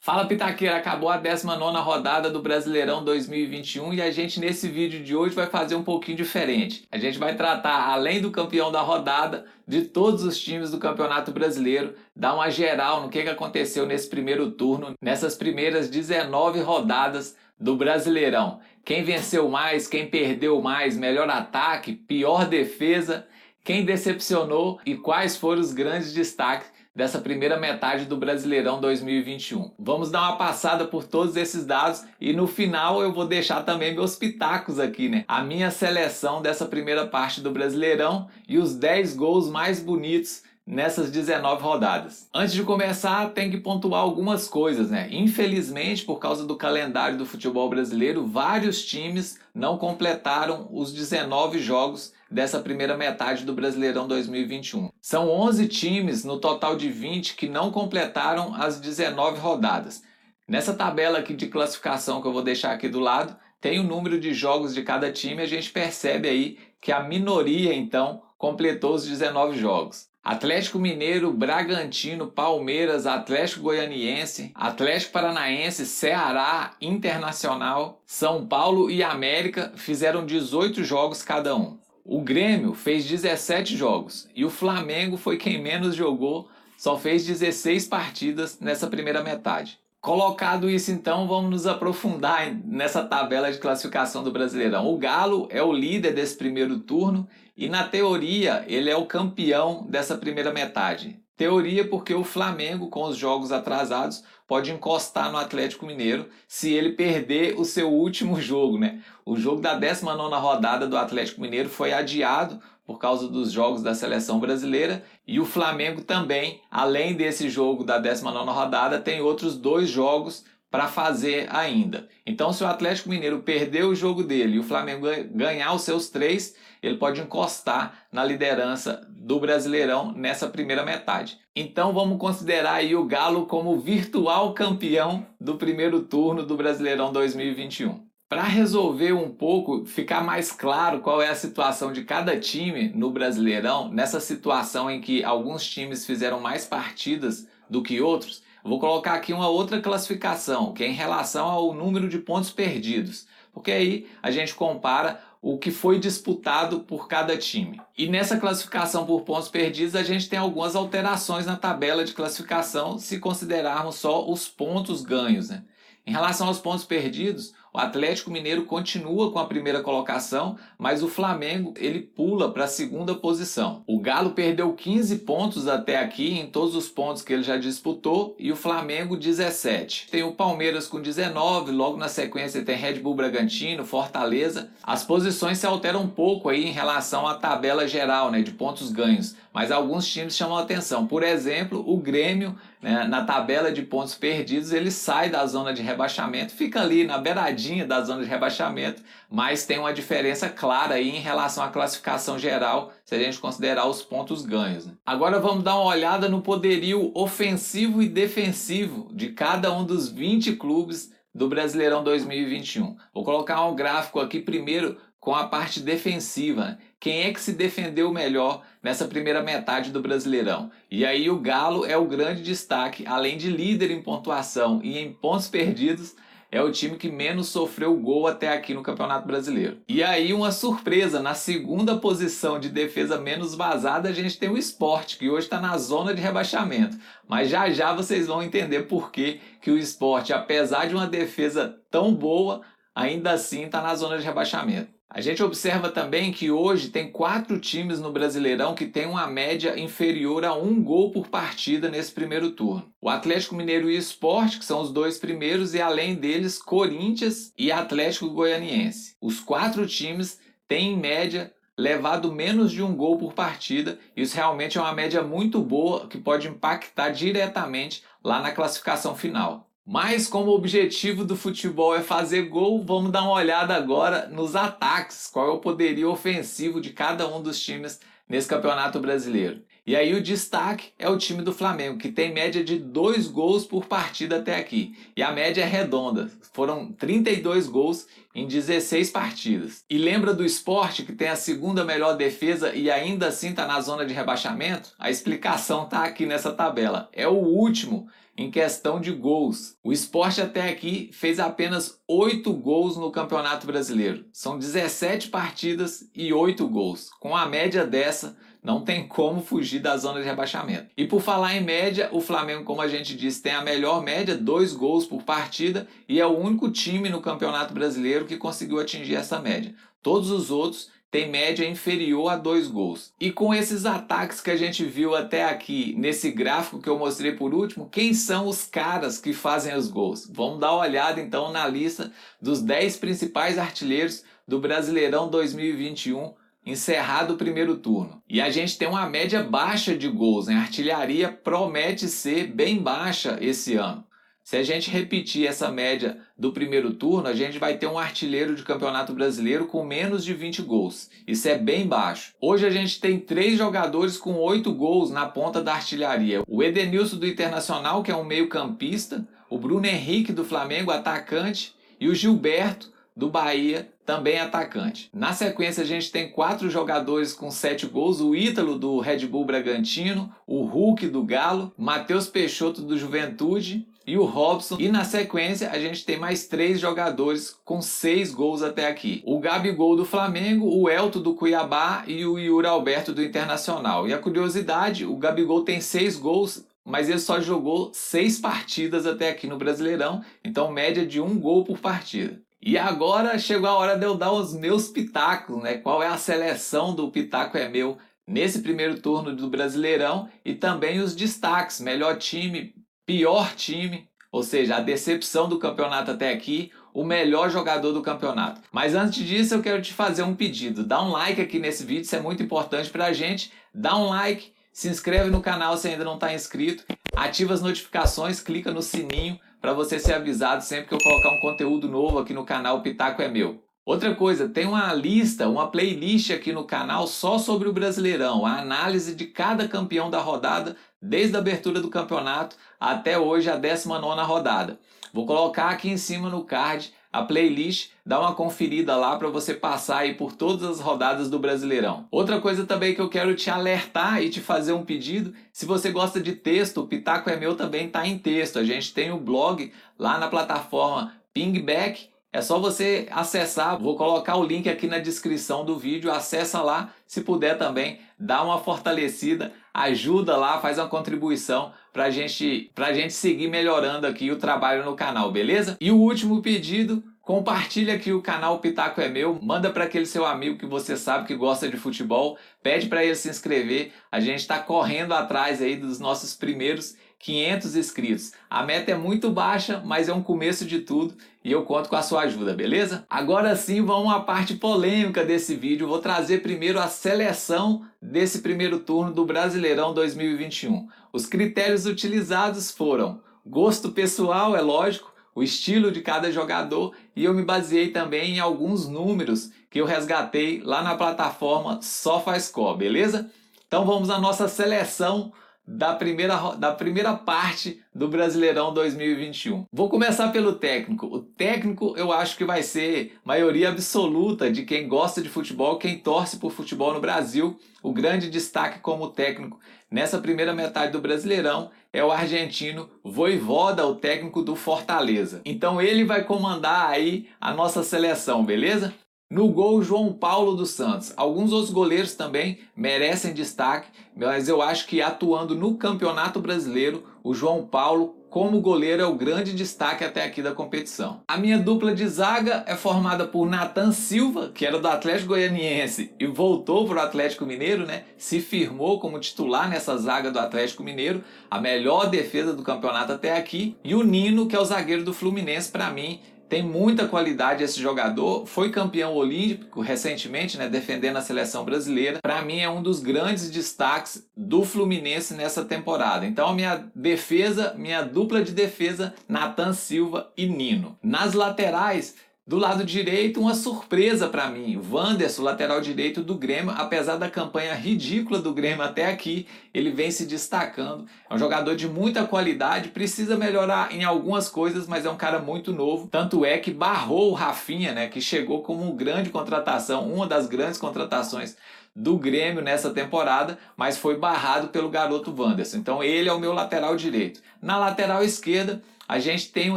Fala 0.00 0.26
Pitaqueira, 0.26 0.76
acabou 0.76 1.08
a 1.08 1.18
19 1.18 1.78
rodada 1.78 2.28
do 2.28 2.42
Brasileirão 2.42 3.04
2021 3.04 3.94
e 3.94 4.02
a 4.02 4.10
gente 4.10 4.40
nesse 4.40 4.66
vídeo 4.66 5.04
de 5.04 5.14
hoje 5.14 5.36
vai 5.36 5.46
fazer 5.46 5.76
um 5.76 5.84
pouquinho 5.84 6.16
diferente. 6.16 6.82
A 6.90 6.98
gente 6.98 7.16
vai 7.16 7.36
tratar, 7.36 7.92
além 7.92 8.20
do 8.20 8.32
campeão 8.32 8.72
da 8.72 8.80
rodada, 8.80 9.46
de 9.68 9.82
todos 9.82 10.24
os 10.24 10.36
times 10.36 10.72
do 10.72 10.78
Campeonato 10.78 11.30
Brasileiro, 11.30 11.94
dar 12.16 12.34
uma 12.34 12.50
geral 12.50 13.00
no 13.00 13.08
que 13.08 13.20
aconteceu 13.20 13.86
nesse 13.86 14.10
primeiro 14.10 14.50
turno, 14.50 14.94
nessas 15.00 15.36
primeiras 15.36 15.88
19 15.88 16.58
rodadas 16.58 17.36
do 17.62 17.76
Brasileirão. 17.76 18.58
Quem 18.84 19.04
venceu 19.04 19.48
mais, 19.48 19.86
quem 19.86 20.08
perdeu 20.08 20.60
mais, 20.60 20.96
melhor 20.96 21.30
ataque, 21.30 21.92
pior 21.92 22.46
defesa, 22.48 23.26
quem 23.62 23.84
decepcionou 23.84 24.80
e 24.84 24.96
quais 24.96 25.36
foram 25.36 25.60
os 25.60 25.72
grandes 25.72 26.12
destaques 26.12 26.66
dessa 26.94 27.20
primeira 27.20 27.56
metade 27.56 28.04
do 28.04 28.16
Brasileirão 28.16 28.80
2021. 28.80 29.70
Vamos 29.78 30.10
dar 30.10 30.22
uma 30.22 30.36
passada 30.36 30.84
por 30.84 31.04
todos 31.04 31.36
esses 31.36 31.64
dados 31.64 32.04
e 32.20 32.32
no 32.32 32.46
final 32.46 33.00
eu 33.00 33.12
vou 33.12 33.24
deixar 33.24 33.62
também 33.62 33.94
meus 33.94 34.16
pitacos 34.16 34.78
aqui, 34.78 35.08
né? 35.08 35.24
A 35.28 35.42
minha 35.42 35.70
seleção 35.70 36.42
dessa 36.42 36.66
primeira 36.66 37.06
parte 37.06 37.40
do 37.40 37.50
Brasileirão 37.50 38.28
e 38.48 38.58
os 38.58 38.74
10 38.74 39.14
gols 39.14 39.48
mais 39.48 39.80
bonitos 39.80 40.42
nessas 40.66 41.10
19 41.10 41.62
rodadas. 41.62 42.28
Antes 42.32 42.54
de 42.54 42.62
começar, 42.62 43.30
tem 43.30 43.50
que 43.50 43.58
pontuar 43.58 44.00
algumas 44.00 44.48
coisas, 44.48 44.90
né? 44.90 45.08
Infelizmente, 45.10 46.04
por 46.04 46.18
causa 46.18 46.46
do 46.46 46.56
calendário 46.56 47.18
do 47.18 47.26
futebol 47.26 47.68
brasileiro, 47.68 48.26
vários 48.26 48.84
times 48.84 49.38
não 49.54 49.76
completaram 49.76 50.68
os 50.70 50.92
19 50.92 51.58
jogos 51.58 52.12
dessa 52.30 52.60
primeira 52.60 52.96
metade 52.96 53.44
do 53.44 53.52
Brasileirão 53.52 54.08
2021. 54.08 54.90
São 55.00 55.28
11 55.28 55.68
times 55.68 56.24
no 56.24 56.38
total 56.38 56.76
de 56.76 56.88
20 56.88 57.34
que 57.34 57.48
não 57.48 57.70
completaram 57.70 58.54
as 58.54 58.80
19 58.80 59.38
rodadas. 59.38 60.02
Nessa 60.48 60.74
tabela 60.74 61.18
aqui 61.18 61.34
de 61.34 61.46
classificação 61.46 62.20
que 62.20 62.28
eu 62.28 62.32
vou 62.32 62.42
deixar 62.42 62.72
aqui 62.72 62.88
do 62.88 63.00
lado, 63.00 63.36
tem 63.60 63.78
o 63.78 63.84
número 63.84 64.18
de 64.18 64.34
jogos 64.34 64.74
de 64.74 64.82
cada 64.82 65.12
time, 65.12 65.42
a 65.42 65.46
gente 65.46 65.70
percebe 65.70 66.28
aí 66.28 66.58
que 66.80 66.90
a 66.90 67.00
minoria 67.00 67.72
então 67.72 68.22
completou 68.36 68.94
os 68.94 69.06
19 69.06 69.56
jogos. 69.56 70.11
Atlético 70.22 70.78
Mineiro, 70.78 71.32
Bragantino, 71.32 72.28
Palmeiras, 72.28 73.08
Atlético 73.08 73.62
Goianiense, 73.62 74.52
Atlético 74.54 75.12
Paranaense, 75.12 75.84
Ceará, 75.84 76.76
Internacional, 76.80 78.00
São 78.06 78.46
Paulo 78.46 78.88
e 78.88 79.02
América 79.02 79.72
fizeram 79.74 80.24
18 80.24 80.84
jogos 80.84 81.24
cada 81.24 81.56
um. 81.56 81.76
O 82.04 82.20
Grêmio 82.20 82.72
fez 82.72 83.04
17 83.04 83.76
jogos 83.76 84.28
e 84.32 84.44
o 84.44 84.50
Flamengo 84.50 85.16
foi 85.16 85.36
quem 85.36 85.60
menos 85.60 85.96
jogou, 85.96 86.48
só 86.78 86.96
fez 86.96 87.26
16 87.26 87.88
partidas 87.88 88.60
nessa 88.60 88.86
primeira 88.86 89.24
metade. 89.24 89.80
Colocado 90.02 90.68
isso, 90.68 90.90
então, 90.90 91.28
vamos 91.28 91.48
nos 91.48 91.64
aprofundar 91.64 92.52
nessa 92.64 93.04
tabela 93.04 93.52
de 93.52 93.58
classificação 93.58 94.24
do 94.24 94.32
Brasileirão. 94.32 94.92
O 94.92 94.98
Galo 94.98 95.46
é 95.48 95.62
o 95.62 95.72
líder 95.72 96.12
desse 96.12 96.36
primeiro 96.36 96.80
turno 96.80 97.28
e, 97.56 97.68
na 97.68 97.84
teoria, 97.84 98.64
ele 98.66 98.90
é 98.90 98.96
o 98.96 99.06
campeão 99.06 99.86
dessa 99.88 100.18
primeira 100.18 100.52
metade. 100.52 101.22
Teoria 101.36 101.86
porque 101.86 102.14
o 102.14 102.24
Flamengo, 102.24 102.88
com 102.88 103.04
os 103.04 103.16
jogos 103.16 103.52
atrasados, 103.52 104.24
pode 104.44 104.72
encostar 104.72 105.30
no 105.30 105.38
Atlético 105.38 105.86
Mineiro 105.86 106.28
se 106.48 106.72
ele 106.72 106.94
perder 106.94 107.54
o 107.56 107.64
seu 107.64 107.88
último 107.88 108.38
jogo, 108.42 108.80
né? 108.80 109.00
O 109.24 109.36
jogo 109.36 109.60
da 109.60 109.74
19 109.74 110.34
rodada 110.34 110.84
do 110.84 110.96
Atlético 110.96 111.40
Mineiro 111.40 111.68
foi 111.68 111.92
adiado 111.92 112.60
por 112.84 112.98
causa 112.98 113.28
dos 113.28 113.52
jogos 113.52 113.82
da 113.82 113.94
seleção 113.94 114.40
brasileira 114.40 115.04
e 115.26 115.38
o 115.38 115.44
Flamengo 115.44 116.02
também, 116.02 116.60
além 116.70 117.14
desse 117.14 117.48
jogo 117.48 117.84
da 117.84 117.98
19 117.98 118.50
rodada, 118.50 118.98
tem 119.00 119.20
outros 119.20 119.56
dois 119.56 119.88
jogos 119.88 120.44
para 120.72 120.88
fazer 120.88 121.46
ainda. 121.50 122.08
Então, 122.26 122.50
se 122.50 122.64
o 122.64 122.66
Atlético 122.66 123.10
Mineiro 123.10 123.40
perder 123.40 123.84
o 123.84 123.94
jogo 123.94 124.24
dele 124.24 124.56
e 124.56 124.58
o 124.58 124.64
Flamengo 124.64 125.06
ganhar 125.30 125.74
os 125.74 125.82
seus 125.82 126.08
três, 126.08 126.56
ele 126.82 126.96
pode 126.96 127.20
encostar 127.20 128.06
na 128.10 128.24
liderança 128.24 129.06
do 129.10 129.38
Brasileirão 129.38 130.12
nessa 130.12 130.48
primeira 130.48 130.82
metade. 130.82 131.38
Então, 131.54 131.92
vamos 131.92 132.18
considerar 132.18 132.76
aí 132.76 132.96
o 132.96 133.04
Galo 133.04 133.46
como 133.46 133.78
virtual 133.78 134.54
campeão 134.54 135.26
do 135.38 135.56
primeiro 135.56 136.00
turno 136.00 136.42
do 136.42 136.56
Brasileirão 136.56 137.12
2021. 137.12 138.11
Para 138.32 138.44
resolver 138.44 139.12
um 139.12 139.28
pouco, 139.28 139.84
ficar 139.84 140.24
mais 140.24 140.50
claro 140.50 141.00
qual 141.00 141.20
é 141.20 141.28
a 141.28 141.34
situação 141.34 141.92
de 141.92 142.02
cada 142.02 142.40
time 142.40 142.88
no 142.94 143.10
Brasileirão, 143.10 143.90
nessa 143.90 144.20
situação 144.20 144.90
em 144.90 145.02
que 145.02 145.22
alguns 145.22 145.68
times 145.68 146.06
fizeram 146.06 146.40
mais 146.40 146.64
partidas 146.64 147.46
do 147.68 147.82
que 147.82 148.00
outros, 148.00 148.42
vou 148.64 148.80
colocar 148.80 149.12
aqui 149.12 149.34
uma 149.34 149.50
outra 149.50 149.82
classificação, 149.82 150.72
que 150.72 150.82
é 150.82 150.88
em 150.88 150.94
relação 150.94 151.46
ao 151.46 151.74
número 151.74 152.08
de 152.08 152.18
pontos 152.18 152.50
perdidos. 152.50 153.26
Porque 153.52 153.70
aí 153.70 154.06
a 154.22 154.30
gente 154.30 154.54
compara 154.54 155.20
o 155.42 155.58
que 155.58 155.70
foi 155.70 155.98
disputado 155.98 156.80
por 156.80 157.08
cada 157.08 157.36
time. 157.36 157.82
E 157.98 158.08
nessa 158.08 158.38
classificação 158.38 159.04
por 159.04 159.20
pontos 159.24 159.50
perdidos, 159.50 159.94
a 159.94 160.02
gente 160.02 160.30
tem 160.30 160.38
algumas 160.38 160.74
alterações 160.74 161.44
na 161.44 161.56
tabela 161.56 162.02
de 162.02 162.14
classificação 162.14 162.96
se 162.96 163.18
considerarmos 163.18 163.96
só 163.96 164.26
os 164.26 164.48
pontos 164.48 165.02
ganhos. 165.02 165.50
Né? 165.50 165.64
Em 166.06 166.12
relação 166.12 166.48
aos 166.48 166.58
pontos 166.58 166.86
perdidos, 166.86 167.52
o 167.74 167.78
Atlético 167.78 168.30
Mineiro 168.30 168.66
continua 168.66 169.32
com 169.32 169.38
a 169.38 169.46
primeira 169.46 169.80
colocação, 169.80 170.58
mas 170.76 171.02
o 171.02 171.08
Flamengo 171.08 171.72
ele 171.78 172.00
pula 172.00 172.52
para 172.52 172.64
a 172.64 172.68
segunda 172.68 173.14
posição. 173.14 173.82
O 173.86 173.98
Galo 173.98 174.32
perdeu 174.32 174.74
15 174.74 175.20
pontos 175.20 175.66
até 175.66 175.98
aqui 175.98 176.38
em 176.38 176.46
todos 176.48 176.76
os 176.76 176.90
pontos 176.90 177.22
que 177.22 177.32
ele 177.32 177.42
já 177.42 177.56
disputou 177.56 178.36
e 178.38 178.52
o 178.52 178.56
Flamengo 178.56 179.16
17. 179.16 180.08
Tem 180.10 180.22
o 180.22 180.32
Palmeiras 180.32 180.86
com 180.86 181.00
19, 181.00 181.72
logo 181.72 181.96
na 181.96 182.08
sequência 182.08 182.62
tem 182.62 182.76
Red 182.76 183.00
Bull 183.00 183.14
Bragantino, 183.14 183.86
Fortaleza. 183.86 184.68
As 184.82 185.02
posições 185.02 185.56
se 185.56 185.66
alteram 185.66 186.02
um 186.02 186.08
pouco 186.08 186.50
aí 186.50 186.66
em 186.66 186.72
relação 186.72 187.26
à 187.26 187.36
tabela 187.36 187.88
geral, 187.88 188.30
né, 188.30 188.42
de 188.42 188.50
pontos 188.50 188.92
ganhos, 188.92 189.34
mas 189.50 189.70
alguns 189.70 190.06
times 190.06 190.36
chamam 190.36 190.58
atenção. 190.58 191.06
Por 191.06 191.22
exemplo, 191.22 191.82
o 191.86 191.96
Grêmio, 191.96 192.54
né, 192.82 193.04
na 193.04 193.24
tabela 193.24 193.72
de 193.72 193.80
pontos 193.80 194.14
perdidos, 194.14 194.72
ele 194.72 194.90
sai 194.90 195.30
da 195.30 195.46
zona 195.46 195.72
de 195.72 195.80
rebaixamento, 195.80 196.52
fica 196.52 196.80
ali 196.82 197.04
na 197.04 197.16
beiradinha 197.16 197.61
da 197.86 198.00
zona 198.02 198.22
de 198.22 198.28
rebaixamento, 198.28 199.02
mas 199.30 199.66
tem 199.66 199.78
uma 199.78 199.92
diferença 199.92 200.48
clara 200.48 200.94
aí 200.94 201.08
em 201.10 201.20
relação 201.20 201.64
à 201.64 201.68
classificação 201.68 202.38
geral, 202.38 202.92
se 203.04 203.14
a 203.14 203.18
gente 203.18 203.38
considerar 203.38 203.86
os 203.86 204.02
pontos 204.02 204.44
ganhos. 204.44 204.86
Né? 204.86 204.94
Agora 205.04 205.38
vamos 205.38 205.64
dar 205.64 205.76
uma 205.76 205.90
olhada 205.90 206.28
no 206.28 206.42
poderio 206.42 207.10
ofensivo 207.14 208.02
e 208.02 208.08
defensivo 208.08 209.08
de 209.12 209.30
cada 209.30 209.72
um 209.72 209.84
dos 209.84 210.08
20 210.08 210.56
clubes 210.56 211.12
do 211.34 211.48
Brasileirão 211.48 212.04
2021. 212.04 212.96
Vou 213.14 213.24
colocar 213.24 213.64
um 213.64 213.74
gráfico 213.74 214.20
aqui 214.20 214.40
primeiro 214.40 214.98
com 215.22 215.34
a 215.34 215.46
parte 215.46 215.78
defensiva. 215.78 216.76
Quem 216.98 217.22
é 217.22 217.32
que 217.32 217.40
se 217.40 217.52
defendeu 217.52 218.12
melhor 218.12 218.62
nessa 218.82 219.06
primeira 219.06 219.40
metade 219.40 219.92
do 219.92 220.02
Brasileirão? 220.02 220.70
E 220.90 221.06
aí 221.06 221.30
o 221.30 221.38
Galo 221.38 221.86
é 221.86 221.96
o 221.96 222.06
grande 222.06 222.42
destaque, 222.42 223.06
além 223.06 223.38
de 223.38 223.48
líder 223.48 223.92
em 223.92 224.02
pontuação 224.02 224.80
e 224.82 224.98
em 224.98 225.12
pontos 225.12 225.46
perdidos, 225.46 226.16
é 226.52 226.62
o 226.62 226.70
time 226.70 226.98
que 226.98 227.10
menos 227.10 227.48
sofreu 227.48 227.96
gol 227.96 228.26
até 228.26 228.52
aqui 228.52 228.74
no 228.74 228.82
Campeonato 228.82 229.26
Brasileiro. 229.26 229.78
E 229.88 230.02
aí, 230.02 230.34
uma 230.34 230.52
surpresa, 230.52 231.18
na 231.18 231.32
segunda 231.32 231.96
posição 231.96 232.60
de 232.60 232.68
defesa 232.68 233.18
menos 233.18 233.54
vazada, 233.54 234.10
a 234.10 234.12
gente 234.12 234.38
tem 234.38 234.50
o 234.50 234.58
esporte, 234.58 235.16
que 235.16 235.30
hoje 235.30 235.46
está 235.46 235.58
na 235.58 235.78
zona 235.78 236.12
de 236.14 236.20
rebaixamento. 236.20 236.98
Mas 237.26 237.48
já 237.48 237.70
já 237.70 237.94
vocês 237.94 238.26
vão 238.26 238.42
entender 238.42 238.82
por 238.82 239.10
que, 239.10 239.40
que 239.62 239.70
o 239.70 239.78
esporte, 239.78 240.34
apesar 240.34 240.86
de 240.86 240.94
uma 240.94 241.06
defesa 241.06 241.80
tão 241.90 242.14
boa, 242.14 242.60
ainda 242.94 243.32
assim 243.32 243.64
está 243.64 243.80
na 243.80 243.94
zona 243.94 244.18
de 244.18 244.24
rebaixamento. 244.24 244.92
A 245.14 245.20
gente 245.20 245.42
observa 245.42 245.90
também 245.90 246.32
que 246.32 246.50
hoje 246.50 246.88
tem 246.88 247.12
quatro 247.12 247.60
times 247.60 248.00
no 248.00 248.10
Brasileirão 248.10 248.74
que 248.74 248.86
têm 248.86 249.04
uma 249.04 249.26
média 249.26 249.78
inferior 249.78 250.42
a 250.42 250.54
um 250.54 250.82
gol 250.82 251.10
por 251.10 251.28
partida 251.28 251.90
nesse 251.90 252.10
primeiro 252.12 252.52
turno. 252.52 252.90
O 252.98 253.10
Atlético 253.10 253.54
Mineiro 253.54 253.90
e 253.90 253.96
o 253.96 253.98
Sport, 253.98 254.58
que 254.58 254.64
são 254.64 254.80
os 254.80 254.90
dois 254.90 255.18
primeiros, 255.18 255.74
e 255.74 255.82
além 255.82 256.14
deles, 256.14 256.56
Corinthians 256.56 257.52
e 257.58 257.70
Atlético 257.70 258.30
Goianiense. 258.30 259.14
Os 259.20 259.38
quatro 259.38 259.86
times 259.86 260.40
têm, 260.66 260.94
em 260.94 260.96
média, 260.96 261.52
levado 261.76 262.32
menos 262.32 262.72
de 262.72 262.82
um 262.82 262.96
gol 262.96 263.18
por 263.18 263.34
partida. 263.34 263.98
Isso 264.16 264.34
realmente 264.34 264.78
é 264.78 264.80
uma 264.80 264.94
média 264.94 265.22
muito 265.22 265.60
boa 265.60 266.06
que 266.06 266.16
pode 266.16 266.48
impactar 266.48 267.10
diretamente 267.10 268.02
lá 268.24 268.40
na 268.40 268.50
classificação 268.50 269.14
final. 269.14 269.68
Mas 269.84 270.28
como 270.28 270.50
o 270.50 270.54
objetivo 270.54 271.24
do 271.24 271.36
futebol 271.36 271.94
é 271.94 272.02
fazer 272.02 272.42
gol, 272.42 272.84
vamos 272.84 273.10
dar 273.10 273.22
uma 273.22 273.32
olhada 273.32 273.74
agora 273.74 274.28
nos 274.28 274.54
ataques. 274.54 275.28
Qual 275.32 275.48
é 275.48 275.50
o 275.50 275.58
poderio 275.58 276.10
ofensivo 276.10 276.80
de 276.80 276.90
cada 276.90 277.26
um 277.28 277.42
dos 277.42 277.60
times 277.60 278.00
nesse 278.32 278.48
Campeonato 278.48 278.98
Brasileiro. 278.98 279.62
E 279.84 279.94
aí 279.94 280.14
o 280.14 280.22
destaque 280.22 280.92
é 280.98 281.06
o 281.06 281.18
time 281.18 281.42
do 281.42 281.52
Flamengo, 281.52 281.98
que 281.98 282.10
tem 282.10 282.32
média 282.32 282.64
de 282.64 282.78
2 282.78 283.26
gols 283.26 283.66
por 283.66 283.84
partida 283.84 284.38
até 284.38 284.56
aqui. 284.56 284.96
E 285.14 285.22
a 285.22 285.32
média 285.32 285.60
é 285.60 285.66
redonda, 285.66 286.30
foram 286.54 286.92
32 286.92 287.66
gols 287.66 288.06
em 288.34 288.46
16 288.46 289.10
partidas. 289.10 289.84
E 289.90 289.98
lembra 289.98 290.32
do 290.32 290.46
esporte 290.46 291.02
que 291.02 291.12
tem 291.12 291.28
a 291.28 291.36
segunda 291.36 291.84
melhor 291.84 292.16
defesa 292.16 292.72
e 292.74 292.90
ainda 292.90 293.26
assim 293.26 293.50
está 293.50 293.66
na 293.66 293.80
zona 293.80 294.06
de 294.06 294.14
rebaixamento? 294.14 294.94
A 294.98 295.10
explicação 295.10 295.84
está 295.84 296.04
aqui 296.04 296.24
nessa 296.24 296.52
tabela. 296.52 297.10
É 297.12 297.28
o 297.28 297.34
último 297.34 298.08
em 298.36 298.50
questão 298.50 299.00
de 299.00 299.12
gols. 299.12 299.76
O 299.82 299.92
esporte 299.92 300.40
até 300.40 300.68
aqui 300.68 301.10
fez 301.12 301.38
apenas 301.38 302.00
8 302.08 302.52
gols 302.54 302.96
no 302.96 303.10
Campeonato 303.10 303.66
Brasileiro. 303.66 304.24
São 304.32 304.58
17 304.58 305.28
partidas 305.28 306.08
e 306.14 306.32
8 306.32 306.66
gols. 306.68 307.10
Com 307.20 307.36
a 307.36 307.46
média 307.46 307.86
dessa, 307.86 308.36
não 308.62 308.84
tem 308.84 309.06
como 309.06 309.42
fugir 309.42 309.80
da 309.80 309.96
zona 309.96 310.20
de 310.20 310.26
rebaixamento. 310.26 310.88
E 310.96 311.06
por 311.06 311.20
falar 311.20 311.56
em 311.56 311.64
média, 311.64 312.08
o 312.12 312.20
Flamengo, 312.20 312.64
como 312.64 312.80
a 312.80 312.88
gente 312.88 313.16
disse, 313.16 313.42
tem 313.42 313.52
a 313.52 313.62
melhor 313.62 314.02
média, 314.02 314.36
2 314.36 314.72
gols 314.74 315.04
por 315.04 315.24
partida, 315.24 315.86
e 316.08 316.20
é 316.20 316.26
o 316.26 316.38
único 316.38 316.70
time 316.70 317.08
no 317.08 317.20
Campeonato 317.20 317.74
Brasileiro 317.74 318.24
que 318.24 318.36
conseguiu 318.36 318.78
atingir 318.78 319.16
essa 319.16 319.40
média. 319.40 319.74
Todos 320.00 320.30
os 320.30 320.50
outros 320.50 320.90
tem 321.12 321.30
média 321.30 321.68
inferior 321.68 322.30
a 322.30 322.36
dois 322.36 322.66
gols. 322.66 323.12
E 323.20 323.30
com 323.30 323.52
esses 323.52 323.84
ataques 323.84 324.40
que 324.40 324.50
a 324.50 324.56
gente 324.56 324.82
viu 324.82 325.14
até 325.14 325.44
aqui 325.44 325.94
nesse 325.98 326.30
gráfico 326.30 326.80
que 326.80 326.88
eu 326.88 326.98
mostrei 326.98 327.32
por 327.32 327.52
último, 327.52 327.90
quem 327.90 328.14
são 328.14 328.48
os 328.48 328.64
caras 328.64 329.18
que 329.18 329.34
fazem 329.34 329.76
os 329.76 329.88
gols? 329.88 330.26
Vamos 330.32 330.58
dar 330.58 330.72
uma 330.72 330.80
olhada 330.80 331.20
então 331.20 331.52
na 331.52 331.68
lista 331.68 332.10
dos 332.40 332.62
10 332.62 332.96
principais 332.96 333.58
artilheiros 333.58 334.24
do 334.48 334.58
Brasileirão 334.58 335.28
2021 335.28 336.32
encerrado 336.64 337.34
o 337.34 337.36
primeiro 337.36 337.76
turno. 337.76 338.22
E 338.26 338.40
a 338.40 338.48
gente 338.48 338.78
tem 338.78 338.88
uma 338.88 339.06
média 339.06 339.42
baixa 339.42 339.94
de 339.94 340.08
gols, 340.08 340.46
né? 340.46 340.54
A 340.54 340.60
artilharia 340.60 341.28
promete 341.30 342.08
ser 342.08 342.46
bem 342.46 342.78
baixa 342.78 343.36
esse 343.38 343.74
ano. 343.74 344.02
Se 344.44 344.56
a 344.56 344.62
gente 344.64 344.90
repetir 344.90 345.46
essa 345.46 345.70
média 345.70 346.18
do 346.36 346.52
primeiro 346.52 346.92
turno, 346.94 347.28
a 347.28 347.32
gente 347.32 347.60
vai 347.60 347.78
ter 347.78 347.86
um 347.86 347.96
artilheiro 347.96 348.56
de 348.56 348.64
campeonato 348.64 349.14
brasileiro 349.14 349.66
com 349.66 349.84
menos 349.84 350.24
de 350.24 350.34
20 350.34 350.62
gols. 350.62 351.08
Isso 351.26 351.48
é 351.48 351.56
bem 351.56 351.86
baixo. 351.86 352.34
Hoje 352.40 352.66
a 352.66 352.70
gente 352.70 353.00
tem 353.00 353.20
três 353.20 353.56
jogadores 353.56 354.16
com 354.16 354.34
oito 354.34 354.72
gols 354.72 355.10
na 355.10 355.26
ponta 355.26 355.62
da 355.62 355.74
artilharia: 355.74 356.42
o 356.48 356.60
Edenilson 356.60 357.18
do 357.18 357.26
Internacional, 357.26 358.02
que 358.02 358.10
é 358.10 358.16
um 358.16 358.24
meio-campista, 358.24 359.26
o 359.48 359.56
Bruno 359.56 359.86
Henrique 359.86 360.32
do 360.32 360.44
Flamengo, 360.44 360.90
atacante, 360.90 361.76
e 362.00 362.08
o 362.08 362.14
Gilberto 362.14 362.90
do 363.16 363.30
Bahia, 363.30 363.92
também 364.04 364.40
atacante. 364.40 365.08
Na 365.14 365.32
sequência, 365.32 365.84
a 365.84 365.86
gente 365.86 366.10
tem 366.10 366.32
quatro 366.32 366.68
jogadores 366.68 367.32
com 367.32 367.48
sete 367.48 367.86
gols: 367.86 368.20
o 368.20 368.34
Ítalo 368.34 368.76
do 368.76 368.98
Red 368.98 369.24
Bull 369.28 369.44
Bragantino, 369.44 370.34
o 370.44 370.64
Hulk 370.64 371.06
do 371.06 371.22
Galo, 371.22 371.72
Matheus 371.78 372.26
Peixoto 372.26 372.82
do 372.82 372.98
Juventude 372.98 373.86
e 374.06 374.16
o 374.16 374.24
Robson. 374.24 374.76
E 374.78 374.88
na 374.88 375.04
sequência, 375.04 375.70
a 375.70 375.78
gente 375.78 376.04
tem 376.04 376.18
mais 376.18 376.46
três 376.46 376.80
jogadores 376.80 377.56
com 377.64 377.80
seis 377.80 378.32
gols 378.32 378.62
até 378.62 378.88
aqui: 378.88 379.22
o 379.24 379.38
Gabigol 379.38 379.96
do 379.96 380.04
Flamengo, 380.04 380.66
o 380.66 380.88
Elto 380.88 381.20
do 381.20 381.34
Cuiabá 381.34 382.04
e 382.06 382.24
o 382.24 382.38
Yuri 382.38 382.66
Alberto 382.66 383.12
do 383.12 383.22
Internacional. 383.22 384.08
E 384.08 384.12
a 384.12 384.18
curiosidade: 384.18 385.04
o 385.04 385.16
Gabigol 385.16 385.64
tem 385.64 385.80
seis 385.80 386.16
gols 386.16 386.64
mas 386.84 387.08
ele 387.08 387.20
só 387.20 387.40
jogou 387.40 387.90
seis 387.94 388.40
partidas 388.40 389.06
até 389.06 389.30
aqui 389.30 389.46
no 389.46 389.56
Brasileirão, 389.56 390.20
então 390.42 390.72
média 390.72 391.06
de 391.06 391.20
um 391.20 391.38
gol 391.38 391.64
por 391.64 391.78
partida. 391.78 392.40
E 392.60 392.78
agora 392.78 393.38
chegou 393.38 393.68
a 393.68 393.74
hora 393.74 393.98
de 393.98 394.04
eu 394.04 394.16
dar 394.16 394.32
os 394.32 394.54
meus 394.54 394.88
pitacos, 394.88 395.60
né? 395.60 395.78
Qual 395.78 396.02
é 396.02 396.06
a 396.06 396.16
seleção 396.16 396.94
do 396.94 397.10
Pitaco 397.10 397.58
é 397.58 397.68
Meu 397.68 397.98
nesse 398.24 398.62
primeiro 398.62 399.00
turno 399.00 399.34
do 399.34 399.50
Brasileirão 399.50 400.28
e 400.44 400.54
também 400.54 401.00
os 401.00 401.14
destaques, 401.14 401.80
melhor 401.80 402.18
time, 402.18 402.72
pior 403.12 403.54
time, 403.54 404.08
ou 404.32 404.42
seja, 404.42 404.76
a 404.76 404.80
decepção 404.80 405.46
do 405.46 405.58
campeonato 405.58 406.10
até 406.10 406.32
aqui, 406.32 406.72
o 406.94 407.04
melhor 407.04 407.50
jogador 407.50 407.92
do 407.92 408.00
campeonato. 408.00 408.62
Mas 408.72 408.94
antes 408.94 409.22
disso, 409.22 409.52
eu 409.52 409.62
quero 409.62 409.82
te 409.82 409.92
fazer 409.92 410.22
um 410.22 410.34
pedido. 410.34 410.82
Dá 410.82 411.02
um 411.02 411.10
like 411.10 411.38
aqui 411.38 411.58
nesse 411.58 411.84
vídeo, 411.84 412.04
isso 412.04 412.16
é 412.16 412.20
muito 412.20 412.42
importante 412.42 412.88
pra 412.88 413.12
gente. 413.12 413.52
Dá 413.74 413.94
um 413.98 414.08
like, 414.08 414.54
se 414.72 414.88
inscreve 414.88 415.28
no 415.28 415.42
canal 415.42 415.76
se 415.76 415.88
ainda 415.88 416.04
não 416.04 416.14
está 416.14 416.32
inscrito, 416.32 416.86
ativa 417.14 417.52
as 417.52 417.60
notificações, 417.60 418.40
clica 418.40 418.72
no 418.72 418.80
sininho 418.80 419.38
para 419.60 419.74
você 419.74 419.98
ser 419.98 420.14
avisado 420.14 420.64
sempre 420.64 420.88
que 420.88 420.94
eu 420.94 420.98
colocar 420.98 421.28
um 421.36 421.40
conteúdo 421.40 421.88
novo 421.88 422.18
aqui 422.18 422.32
no 422.32 422.46
canal 422.46 422.80
Pitaco 422.80 423.20
é 423.20 423.28
Meu. 423.28 423.62
Outra 423.84 424.14
coisa, 424.14 424.48
tem 424.48 424.64
uma 424.64 424.94
lista, 424.94 425.48
uma 425.48 425.68
playlist 425.68 426.30
aqui 426.30 426.50
no 426.50 426.64
canal 426.64 427.06
só 427.06 427.36
sobre 427.36 427.68
o 427.68 427.72
Brasileirão, 427.72 428.46
a 428.46 428.60
análise 428.60 429.14
de 429.14 429.26
cada 429.26 429.68
campeão 429.68 430.08
da 430.08 430.20
rodada, 430.20 430.76
desde 431.02 431.34
a 431.36 431.40
abertura 431.40 431.80
do 431.80 431.90
campeonato 431.90 432.56
até 432.78 433.18
hoje 433.18 433.50
a 433.50 433.58
19ª 433.58 434.24
rodada. 434.24 434.78
Vou 435.12 435.26
colocar 435.26 435.68
aqui 435.68 435.90
em 435.90 435.96
cima 435.96 436.30
no 436.30 436.44
card 436.44 436.92
a 437.12 437.22
playlist, 437.22 437.90
dá 438.06 438.18
uma 438.18 438.34
conferida 438.34 438.96
lá 438.96 439.16
para 439.18 439.28
você 439.28 439.52
passar 439.52 439.98
aí 439.98 440.14
por 440.14 440.32
todas 440.32 440.66
as 440.66 440.80
rodadas 440.80 441.28
do 441.28 441.38
Brasileirão. 441.38 442.06
Outra 442.10 442.40
coisa 442.40 442.64
também 442.64 442.94
que 442.94 443.00
eu 443.00 443.10
quero 443.10 443.34
te 443.34 443.50
alertar 443.50 444.22
e 444.22 444.30
te 444.30 444.40
fazer 444.40 444.72
um 444.72 444.84
pedido, 444.84 445.34
se 445.52 445.66
você 445.66 445.90
gosta 445.90 446.18
de 446.18 446.32
texto, 446.32 446.80
o 446.80 446.86
Pitaco 446.86 447.28
é 447.28 447.36
meu 447.36 447.54
também 447.54 447.86
está 447.86 448.06
em 448.06 448.16
texto. 448.16 448.58
A 448.58 448.64
gente 448.64 448.94
tem 448.94 449.12
o 449.12 449.18
blog 449.18 449.70
lá 449.98 450.16
na 450.16 450.28
plataforma 450.28 451.12
Pingback 451.34 452.08
é 452.32 452.40
só 452.40 452.58
você 452.58 453.06
acessar, 453.10 453.78
vou 453.78 453.94
colocar 453.94 454.36
o 454.36 454.44
link 454.44 454.68
aqui 454.68 454.86
na 454.86 454.98
descrição 454.98 455.64
do 455.64 455.78
vídeo, 455.78 456.10
acessa 456.10 456.62
lá, 456.62 456.90
se 457.06 457.20
puder 457.20 457.58
também, 457.58 458.00
dá 458.18 458.42
uma 458.42 458.58
fortalecida, 458.58 459.52
ajuda 459.74 460.36
lá, 460.36 460.58
faz 460.58 460.78
uma 460.78 460.88
contribuição 460.88 461.72
para 461.92 462.10
gente, 462.10 462.70
a 462.74 462.92
gente 462.94 463.12
seguir 463.12 463.48
melhorando 463.48 464.06
aqui 464.06 464.30
o 464.30 464.38
trabalho 464.38 464.82
no 464.82 464.96
canal, 464.96 465.30
beleza? 465.30 465.76
E 465.78 465.90
o 465.90 465.98
último 465.98 466.40
pedido, 466.40 467.02
Compartilha 467.22 467.94
aqui 467.94 468.12
o 468.12 468.20
canal 468.20 468.58
Pitaco 468.58 469.00
é 469.00 469.08
Meu, 469.08 469.38
manda 469.40 469.70
para 469.70 469.84
aquele 469.84 470.06
seu 470.06 470.26
amigo 470.26 470.58
que 470.58 470.66
você 470.66 470.96
sabe 470.96 471.24
que 471.24 471.36
gosta 471.36 471.68
de 471.68 471.76
futebol, 471.76 472.36
pede 472.60 472.88
para 472.88 473.04
ele 473.04 473.14
se 473.14 473.28
inscrever. 473.28 473.92
A 474.10 474.18
gente 474.18 474.40
está 474.40 474.58
correndo 474.58 475.14
atrás 475.14 475.62
aí 475.62 475.76
dos 475.76 476.00
nossos 476.00 476.34
primeiros 476.34 476.96
500 477.22 477.76
inscritos. 477.76 478.32
A 478.50 478.64
meta 478.64 478.90
é 478.90 478.96
muito 478.96 479.30
baixa, 479.30 479.80
mas 479.84 480.08
é 480.08 480.12
um 480.12 480.22
começo 480.22 480.66
de 480.66 480.80
tudo 480.80 481.14
e 481.44 481.52
eu 481.52 481.62
conto 481.62 481.88
com 481.88 481.94
a 481.94 482.02
sua 482.02 482.22
ajuda, 482.22 482.52
beleza? 482.52 483.06
Agora 483.08 483.54
sim, 483.54 483.80
vamos 483.80 484.12
à 484.12 484.18
parte 484.18 484.56
polêmica 484.56 485.24
desse 485.24 485.54
vídeo. 485.54 485.86
Vou 485.86 486.00
trazer 486.00 486.42
primeiro 486.42 486.80
a 486.80 486.88
seleção 486.88 487.86
desse 488.02 488.40
primeiro 488.40 488.80
turno 488.80 489.12
do 489.12 489.24
Brasileirão 489.24 489.94
2021. 489.94 490.88
Os 491.12 491.24
critérios 491.24 491.86
utilizados 491.86 492.72
foram 492.72 493.20
gosto 493.46 493.92
pessoal, 493.92 494.56
é 494.56 494.60
lógico, 494.60 495.12
o 495.32 495.44
estilo 495.44 495.92
de 495.92 496.02
cada 496.02 496.30
jogador 496.30 496.92
e 497.14 497.24
eu 497.24 497.32
me 497.32 497.44
baseei 497.44 497.90
também 497.90 498.34
em 498.34 498.40
alguns 498.40 498.88
números 498.88 499.52
que 499.70 499.80
eu 499.80 499.86
resgatei 499.86 500.60
lá 500.60 500.82
na 500.82 500.96
plataforma 500.96 501.80
SofaScore, 501.80 502.78
beleza? 502.78 503.30
Então 503.68 503.86
vamos 503.86 504.10
à 504.10 504.18
nossa 504.18 504.48
seleção 504.48 505.32
da 505.66 505.94
primeira, 505.94 506.36
da 506.56 506.72
primeira 506.72 507.14
parte 507.14 507.80
do 507.94 508.08
Brasileirão 508.08 508.74
2021. 508.74 509.66
Vou 509.72 509.88
começar 509.88 510.28
pelo 510.30 510.54
técnico. 510.54 511.06
O 511.06 511.20
técnico 511.20 511.94
eu 511.96 512.12
acho 512.12 512.36
que 512.36 512.44
vai 512.44 512.62
ser 512.62 513.16
maioria 513.24 513.68
absoluta 513.68 514.50
de 514.50 514.64
quem 514.64 514.88
gosta 514.88 515.22
de 515.22 515.28
futebol, 515.28 515.78
quem 515.78 515.98
torce 515.98 516.38
por 516.38 516.52
futebol 516.52 516.92
no 516.92 517.00
Brasil. 517.00 517.58
O 517.82 517.92
grande 517.92 518.30
destaque 518.30 518.80
como 518.80 519.08
técnico 519.08 519.58
nessa 519.90 520.18
primeira 520.18 520.54
metade 520.54 520.92
do 520.92 521.00
Brasileirão 521.00 521.70
é 521.92 522.02
o 522.02 522.10
argentino 522.10 522.88
Voivoda, 523.04 523.86
o 523.86 523.94
técnico 523.94 524.42
do 524.42 524.56
Fortaleza. 524.56 525.42
Então 525.44 525.80
ele 525.80 526.04
vai 526.04 526.24
comandar 526.24 526.90
aí 526.90 527.28
a 527.40 527.52
nossa 527.52 527.82
seleção, 527.82 528.44
beleza? 528.44 528.92
No 529.32 529.48
gol, 529.48 529.82
João 529.82 530.12
Paulo 530.12 530.54
dos 530.54 530.72
Santos. 530.72 531.14
Alguns 531.16 531.52
outros 531.52 531.72
goleiros 531.72 532.14
também 532.14 532.58
merecem 532.76 533.32
destaque, 533.32 533.88
mas 534.14 534.46
eu 534.46 534.60
acho 534.60 534.86
que 534.86 535.00
atuando 535.00 535.54
no 535.54 535.74
Campeonato 535.76 536.38
Brasileiro, 536.38 537.04
o 537.24 537.32
João 537.32 537.64
Paulo, 537.64 538.14
como 538.28 538.60
goleiro, 538.60 539.00
é 539.00 539.06
o 539.06 539.14
grande 539.14 539.54
destaque 539.54 540.04
até 540.04 540.22
aqui 540.22 540.42
da 540.42 540.52
competição. 540.52 541.22
A 541.26 541.38
minha 541.38 541.58
dupla 541.58 541.94
de 541.94 542.06
zaga 542.08 542.62
é 542.66 542.76
formada 542.76 543.26
por 543.26 543.48
Nathan 543.48 543.90
Silva, 543.90 544.50
que 544.54 544.66
era 544.66 544.78
do 544.78 544.86
Atlético 544.86 545.28
Goianiense 545.28 546.12
e 546.20 546.26
voltou 546.26 546.86
para 546.86 546.98
o 546.98 547.02
Atlético 547.02 547.46
Mineiro, 547.46 547.86
né? 547.86 548.04
Se 548.18 548.38
firmou 548.38 549.00
como 549.00 549.18
titular 549.18 549.66
nessa 549.66 549.96
zaga 549.96 550.30
do 550.30 550.38
Atlético 550.38 550.82
Mineiro, 550.82 551.24
a 551.50 551.58
melhor 551.58 552.10
defesa 552.10 552.52
do 552.52 552.62
campeonato 552.62 553.12
até 553.12 553.34
aqui. 553.34 553.78
E 553.82 553.94
o 553.94 554.02
Nino, 554.02 554.46
que 554.46 554.54
é 554.54 554.60
o 554.60 554.64
zagueiro 554.66 555.02
do 555.02 555.14
Fluminense, 555.14 555.72
para 555.72 555.90
mim 555.90 556.20
tem 556.52 556.62
muita 556.62 557.08
qualidade 557.08 557.64
esse 557.64 557.80
jogador, 557.80 558.44
foi 558.44 558.70
campeão 558.70 559.14
olímpico 559.14 559.80
recentemente, 559.80 560.58
né, 560.58 560.68
defendendo 560.68 561.16
a 561.16 561.22
seleção 561.22 561.64
brasileira. 561.64 562.18
Para 562.20 562.42
mim 562.42 562.58
é 562.58 562.68
um 562.68 562.82
dos 562.82 563.00
grandes 563.00 563.50
destaques 563.50 564.28
do 564.36 564.62
Fluminense 564.62 565.32
nessa 565.32 565.64
temporada. 565.64 566.26
Então 566.26 566.54
minha 566.54 566.84
defesa, 566.94 567.74
minha 567.78 568.02
dupla 568.02 568.44
de 568.44 568.52
defesa, 568.52 569.14
Nathan 569.26 569.72
Silva 569.72 570.30
e 570.36 570.44
Nino. 570.44 570.94
Nas 571.02 571.32
laterais, 571.32 572.16
Do 572.52 572.58
lado 572.58 572.84
direito, 572.84 573.40
uma 573.40 573.54
surpresa 573.54 574.28
para 574.28 574.50
mim. 574.50 574.78
Wanderson, 574.92 575.42
lateral 575.42 575.80
direito 575.80 576.22
do 576.22 576.34
Grêmio, 576.34 576.74
apesar 576.76 577.16
da 577.16 577.30
campanha 577.30 577.72
ridícula 577.72 578.42
do 578.42 578.52
Grêmio 578.52 578.84
até 578.84 579.06
aqui, 579.06 579.46
ele 579.72 579.90
vem 579.90 580.10
se 580.10 580.26
destacando. 580.26 581.06
É 581.30 581.34
um 581.34 581.38
jogador 581.38 581.74
de 581.74 581.88
muita 581.88 582.26
qualidade, 582.26 582.90
precisa 582.90 583.38
melhorar 583.38 583.90
em 583.90 584.04
algumas 584.04 584.50
coisas, 584.50 584.86
mas 584.86 585.06
é 585.06 585.10
um 585.10 585.16
cara 585.16 585.38
muito 585.38 585.72
novo. 585.72 586.08
Tanto 586.08 586.44
é 586.44 586.58
que 586.58 586.70
barrou 586.70 587.30
o 587.30 587.34
Rafinha, 587.34 587.92
né, 587.92 588.08
que 588.08 588.20
chegou 588.20 588.60
como 588.60 588.92
grande 588.92 589.30
contratação, 589.30 590.12
uma 590.12 590.26
das 590.26 590.46
grandes 590.46 590.78
contratações 590.78 591.56
do 591.96 592.18
Grêmio 592.18 592.62
nessa 592.62 592.90
temporada, 592.90 593.58
mas 593.74 593.96
foi 593.96 594.18
barrado 594.18 594.68
pelo 594.68 594.90
garoto 594.90 595.34
Wanderson. 595.34 595.78
Então 595.78 596.04
ele 596.04 596.28
é 596.28 596.32
o 596.34 596.38
meu 596.38 596.52
lateral 596.52 596.96
direito. 596.96 597.40
Na 597.62 597.78
lateral 597.78 598.22
esquerda, 598.22 598.82
a 599.08 599.18
gente 599.18 599.52
tem. 599.52 599.70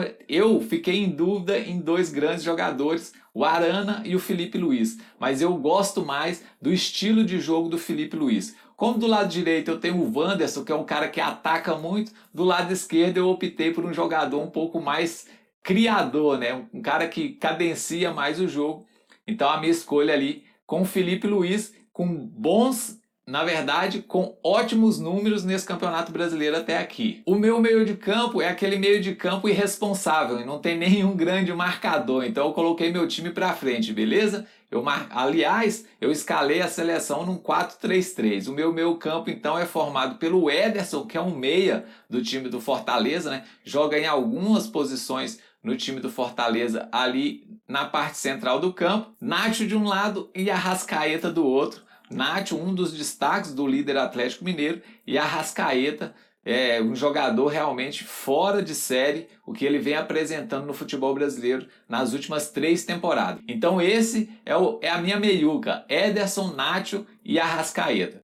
Eu 0.28 0.62
fiquei 0.62 1.04
em 1.04 1.10
dúvida 1.10 1.58
em 1.60 1.80
dois 1.80 2.12
grandes 2.12 2.44
jogadores, 2.44 3.14
o 3.34 3.44
Arana 3.44 4.02
e 4.06 4.16
o 4.16 4.20
Felipe 4.20 4.58
Luiz, 4.58 4.98
mas 5.20 5.42
eu 5.42 5.54
gosto 5.58 6.06
mais 6.06 6.44
do 6.62 6.72
estilo 6.72 7.24
de 7.24 7.40
jogo 7.40 7.70
do 7.70 7.78
Felipe 7.78 8.16
Luiz. 8.16 8.56
Como 8.76 8.98
do 8.98 9.08
lado 9.08 9.30
direito 9.30 9.72
eu 9.72 9.80
tenho 9.80 9.98
o 9.98 10.18
Wanderson, 10.18 10.64
que 10.64 10.72
é 10.72 10.76
um 10.76 10.84
cara 10.84 11.08
que 11.08 11.22
ataca 11.22 11.76
muito, 11.76 12.12
do 12.34 12.44
lado 12.44 12.72
esquerdo 12.72 13.18
eu 13.18 13.30
optei 13.30 13.72
por 13.72 13.86
um 13.86 13.94
jogador 13.94 14.42
um 14.42 14.50
pouco 14.50 14.82
mais 14.82 15.28
criador, 15.64 16.38
né? 16.38 16.66
Um 16.74 16.82
cara 16.82 17.08
que 17.08 17.30
cadencia 17.30 18.14
mais 18.14 18.40
o 18.40 18.48
jogo. 18.48 18.86
Então 19.26 19.50
a 19.50 19.60
minha 19.60 19.72
escolha 19.72 20.14
ali 20.14 20.44
com 20.66 20.82
o 20.82 20.86
Felipe 20.86 21.28
Luiz, 21.28 21.74
com 21.92 22.08
bons 22.08 23.00
na 23.28 23.44
verdade, 23.44 24.04
com 24.04 24.38
ótimos 24.44 25.00
números 25.00 25.44
nesse 25.44 25.66
Campeonato 25.66 26.12
Brasileiro 26.12 26.58
até 26.58 26.78
aqui. 26.78 27.24
O 27.26 27.36
meu 27.36 27.60
meio 27.60 27.84
de 27.84 27.96
campo 27.96 28.40
é 28.40 28.48
aquele 28.48 28.78
meio 28.78 29.02
de 29.02 29.16
campo 29.16 29.50
irresponsável 29.50 30.40
e 30.40 30.46
não 30.46 30.60
tem 30.60 30.78
nenhum 30.80 31.16
grande 31.16 31.52
marcador, 31.54 32.24
então 32.24 32.48
eu 32.48 32.54
coloquei 32.54 32.92
meu 32.92 33.08
time 33.08 33.32
para 33.32 33.54
frente, 33.54 33.92
beleza? 33.92 34.46
Eu 34.70 34.84
mar... 34.84 35.08
Aliás, 35.10 35.88
eu 36.00 36.12
escalei 36.12 36.62
a 36.62 36.68
seleção 36.68 37.26
num 37.26 37.38
4-3-3. 37.38 38.48
O 38.48 38.54
meu 38.54 38.74
meio 38.74 38.96
campo 38.98 39.30
então 39.30 39.58
é 39.58 39.66
formado 39.66 40.16
pelo 40.16 40.50
Ederson, 40.50 41.06
que 41.06 41.18
é 41.18 41.22
um 41.22 41.36
meia 41.36 41.86
do 42.10 42.22
time 42.22 42.50
do 42.50 42.60
Fortaleza, 42.60 43.30
né? 43.30 43.44
Joga 43.64 43.98
em 43.98 44.06
algumas 44.06 44.68
posições 44.68 45.40
no 45.64 45.76
time 45.76 46.00
do 46.00 46.12
Fortaleza 46.12 46.88
ali 46.92 47.48
na 47.68 47.86
parte 47.86 48.18
central 48.18 48.60
do 48.60 48.74
campo. 48.74 49.16
Nacho 49.20 49.66
de 49.66 49.76
um 49.76 49.86
lado 49.86 50.30
e 50.36 50.50
a 50.50 50.56
Rascaeta 50.56 51.32
do 51.32 51.46
outro. 51.46 51.85
Nacho, 52.16 52.58
um 52.58 52.74
dos 52.74 52.94
destaques 52.94 53.54
do 53.54 53.68
líder 53.68 53.98
Atlético 53.98 54.46
Mineiro, 54.46 54.82
e 55.06 55.18
Arrascaeta, 55.18 56.16
é 56.46 56.82
um 56.82 56.96
jogador 56.96 57.48
realmente 57.48 58.04
fora 58.04 58.62
de 58.62 58.76
série, 58.76 59.28
o 59.46 59.52
que 59.52 59.66
ele 59.66 59.80
vem 59.80 59.96
apresentando 59.96 60.68
no 60.68 60.74
futebol 60.74 61.14
brasileiro 61.14 61.68
nas 61.90 62.14
últimas 62.14 62.52
três 62.52 62.86
temporadas. 62.86 63.42
Então 63.48 63.82
esse 63.82 64.30
é, 64.46 64.56
o, 64.56 64.80
é 64.82 64.90
a 64.90 65.02
minha 65.02 65.20
meiuca, 65.20 65.84
Ederson, 65.90 66.54
Nacho 66.54 67.06
e 67.24 67.40
Arrascaeta. 67.40 68.22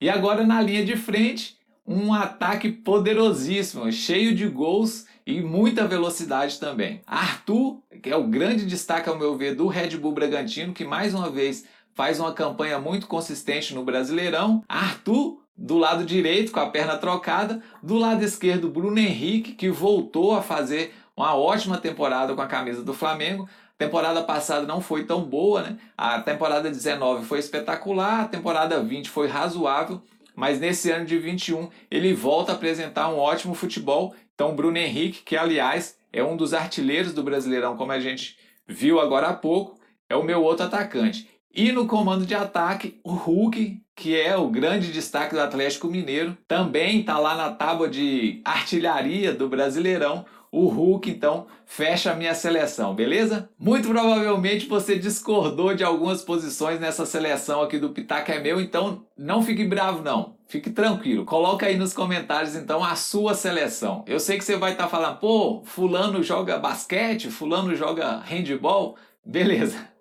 E 0.00 0.10
agora 0.10 0.46
na 0.46 0.60
linha 0.60 0.84
de 0.84 0.96
frente, 0.96 1.56
um 1.86 2.12
ataque 2.12 2.70
poderosíssimo, 2.70 3.90
cheio 3.90 4.34
de 4.34 4.46
gols 4.46 5.06
e 5.26 5.40
muita 5.40 5.86
velocidade 5.86 6.60
também. 6.60 7.00
Arthur, 7.06 7.80
que 8.02 8.10
é 8.10 8.16
o 8.16 8.28
grande 8.28 8.66
destaque 8.66 9.08
ao 9.08 9.18
meu 9.18 9.36
ver 9.36 9.54
do 9.54 9.66
Red 9.66 9.96
Bull 9.96 10.12
Bragantino, 10.12 10.74
que 10.74 10.84
mais 10.84 11.14
uma 11.14 11.30
vez 11.30 11.64
faz 11.94 12.18
uma 12.18 12.32
campanha 12.32 12.78
muito 12.78 13.06
consistente 13.06 13.74
no 13.74 13.84
Brasileirão. 13.84 14.62
Arthur 14.68 15.42
do 15.56 15.76
lado 15.76 16.04
direito 16.04 16.50
com 16.50 16.60
a 16.60 16.70
perna 16.70 16.96
trocada, 16.96 17.62
do 17.82 17.96
lado 17.96 18.24
esquerdo 18.24 18.68
Bruno 18.68 18.98
Henrique 18.98 19.52
que 19.52 19.70
voltou 19.70 20.34
a 20.34 20.42
fazer 20.42 20.94
uma 21.16 21.36
ótima 21.36 21.78
temporada 21.78 22.34
com 22.34 22.40
a 22.40 22.46
camisa 22.46 22.82
do 22.82 22.94
Flamengo. 22.94 23.48
temporada 23.78 24.22
passada 24.22 24.66
não 24.66 24.80
foi 24.80 25.04
tão 25.04 25.22
boa, 25.22 25.62
né? 25.62 25.76
A 25.96 26.20
temporada 26.20 26.70
19 26.70 27.24
foi 27.24 27.38
espetacular, 27.38 28.20
a 28.20 28.28
temporada 28.28 28.80
20 28.80 29.10
foi 29.10 29.26
razoável, 29.28 30.00
mas 30.34 30.60
nesse 30.60 30.90
ano 30.90 31.04
de 31.04 31.18
21 31.18 31.68
ele 31.90 32.14
volta 32.14 32.52
a 32.52 32.54
apresentar 32.54 33.08
um 33.08 33.18
ótimo 33.18 33.54
futebol. 33.54 34.14
Então 34.34 34.54
Bruno 34.54 34.78
Henrique, 34.78 35.22
que 35.22 35.36
aliás 35.36 35.96
é 36.12 36.22
um 36.22 36.36
dos 36.36 36.54
artilheiros 36.54 37.12
do 37.12 37.22
Brasileirão, 37.22 37.76
como 37.76 37.92
a 37.92 38.00
gente 38.00 38.38
viu 38.66 39.00
agora 39.00 39.28
há 39.28 39.34
pouco, 39.34 39.78
é 40.08 40.16
o 40.16 40.22
meu 40.22 40.42
outro 40.42 40.66
atacante. 40.66 41.28
E 41.54 41.70
no 41.70 41.86
comando 41.86 42.24
de 42.24 42.34
ataque, 42.34 42.98
o 43.04 43.12
Hulk, 43.12 43.82
que 43.94 44.18
é 44.18 44.34
o 44.36 44.48
grande 44.48 44.90
destaque 44.90 45.34
do 45.34 45.40
Atlético 45.40 45.86
Mineiro, 45.86 46.36
também 46.48 47.00
está 47.00 47.18
lá 47.18 47.34
na 47.34 47.50
tábua 47.50 47.90
de 47.90 48.40
artilharia 48.42 49.34
do 49.34 49.50
Brasileirão. 49.50 50.24
O 50.50 50.66
Hulk, 50.68 51.10
então, 51.10 51.46
fecha 51.66 52.12
a 52.12 52.14
minha 52.14 52.34
seleção, 52.34 52.94
beleza? 52.94 53.50
Muito 53.58 53.88
provavelmente 53.88 54.66
você 54.66 54.98
discordou 54.98 55.74
de 55.74 55.82
algumas 55.84 56.22
posições 56.22 56.80
nessa 56.80 57.06
seleção 57.06 57.62
aqui 57.62 57.78
do 57.78 57.90
Pitaca 57.90 58.34
é 58.34 58.40
meu, 58.40 58.60
então 58.60 59.04
não 59.16 59.42
fique 59.42 59.64
bravo 59.64 60.02
não. 60.02 60.36
Fique 60.46 60.68
tranquilo. 60.68 61.24
Coloca 61.24 61.64
aí 61.64 61.76
nos 61.78 61.94
comentários 61.94 62.54
então 62.54 62.84
a 62.84 62.94
sua 62.94 63.32
seleção. 63.34 64.04
Eu 64.06 64.20
sei 64.20 64.36
que 64.36 64.44
você 64.44 64.56
vai 64.56 64.72
estar 64.72 64.84
tá 64.84 64.90
falando, 64.90 65.18
pô, 65.18 65.62
fulano 65.64 66.22
joga 66.22 66.58
basquete, 66.58 67.30
fulano 67.30 67.74
joga 67.74 68.18
handball. 68.18 68.96
Beleza. 69.24 69.91